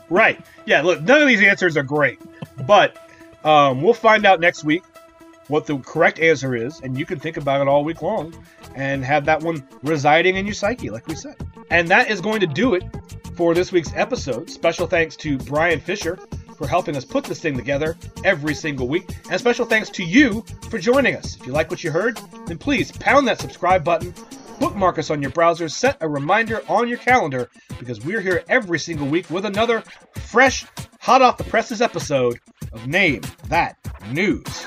right. 0.10 0.40
Yeah, 0.64 0.82
look, 0.82 1.02
none 1.02 1.22
of 1.22 1.28
these 1.28 1.42
answers 1.42 1.76
are 1.76 1.82
great. 1.82 2.18
But 2.66 2.96
um, 3.44 3.82
we'll 3.82 3.94
find 3.94 4.24
out 4.24 4.40
next 4.40 4.64
week 4.64 4.82
what 5.48 5.66
the 5.66 5.78
correct 5.78 6.18
answer 6.20 6.54
is, 6.54 6.80
and 6.80 6.98
you 6.98 7.04
can 7.04 7.18
think 7.18 7.36
about 7.36 7.60
it 7.60 7.68
all 7.68 7.84
week 7.84 8.00
long 8.00 8.34
and 8.74 9.04
have 9.04 9.24
that 9.26 9.42
one 9.42 9.66
residing 9.82 10.36
in 10.36 10.46
your 10.46 10.54
psyche, 10.54 10.90
like 10.90 11.06
we 11.06 11.14
said. 11.14 11.36
And 11.70 11.88
that 11.88 12.10
is 12.10 12.20
going 12.20 12.40
to 12.40 12.46
do 12.46 12.74
it 12.74 12.84
for 13.34 13.54
this 13.54 13.72
week's 13.72 13.92
episode. 13.94 14.50
Special 14.50 14.86
thanks 14.86 15.16
to 15.16 15.36
Brian 15.38 15.80
Fisher 15.80 16.18
for 16.62 16.68
helping 16.68 16.96
us 16.96 17.04
put 17.04 17.24
this 17.24 17.40
thing 17.40 17.56
together 17.56 17.96
every 18.24 18.54
single 18.54 18.86
week. 18.86 19.16
And 19.28 19.40
special 19.40 19.66
thanks 19.66 19.90
to 19.90 20.04
you 20.04 20.44
for 20.70 20.78
joining 20.78 21.16
us. 21.16 21.34
If 21.34 21.44
you 21.44 21.52
like 21.52 21.72
what 21.72 21.82
you 21.82 21.90
heard, 21.90 22.20
then 22.46 22.56
please 22.56 22.92
pound 22.92 23.26
that 23.26 23.40
subscribe 23.40 23.82
button, 23.82 24.14
bookmark 24.60 24.96
us 24.98 25.10
on 25.10 25.20
your 25.20 25.32
browser, 25.32 25.68
set 25.68 25.96
a 26.00 26.08
reminder 26.08 26.62
on 26.68 26.88
your 26.88 26.98
calendar, 26.98 27.50
because 27.80 28.04
we're 28.04 28.20
here 28.20 28.44
every 28.48 28.78
single 28.78 29.08
week 29.08 29.28
with 29.28 29.44
another 29.44 29.82
fresh, 30.14 30.64
hot 31.00 31.20
off 31.20 31.36
the 31.36 31.42
presses 31.42 31.80
episode 31.82 32.38
of 32.72 32.86
Name 32.86 33.22
That 33.48 33.76
News. 34.12 34.64